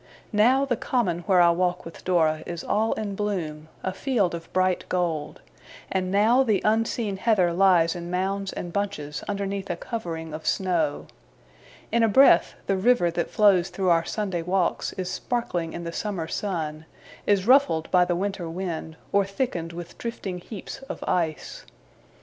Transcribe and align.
Now, 0.33 0.65
the 0.65 0.75
Common 0.75 1.19
where 1.27 1.41
I 1.41 1.51
walk 1.51 1.85
with 1.85 2.03
Dora 2.03 2.41
is 2.47 2.63
all 2.63 2.93
in 2.93 3.13
bloom, 3.13 3.69
a 3.83 3.93
field 3.93 4.33
of 4.33 4.51
bright 4.51 4.83
gold; 4.89 5.41
and 5.91 6.09
now 6.11 6.41
the 6.41 6.59
unseen 6.65 7.17
heather 7.17 7.53
lies 7.53 7.95
in 7.95 8.09
mounds 8.09 8.51
and 8.51 8.73
bunches 8.73 9.23
underneath 9.29 9.69
a 9.69 9.75
covering 9.75 10.33
of 10.33 10.47
snow. 10.47 11.05
In 11.91 12.01
a 12.01 12.07
breath, 12.07 12.55
the 12.65 12.77
river 12.77 13.11
that 13.11 13.29
flows 13.29 13.69
through 13.69 13.89
our 13.91 14.03
Sunday 14.03 14.41
walks 14.41 14.91
is 14.93 15.07
sparkling 15.11 15.71
in 15.71 15.83
the 15.83 15.93
summer 15.93 16.27
sun, 16.27 16.87
is 17.27 17.45
ruffled 17.45 17.91
by 17.91 18.03
the 18.03 18.15
winter 18.15 18.49
wind, 18.49 18.97
or 19.11 19.23
thickened 19.23 19.71
with 19.71 19.99
drifting 19.99 20.39
heaps 20.39 20.79
of 20.89 21.03
ice. 21.07 21.63